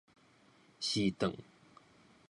[0.79, 1.31] 是頓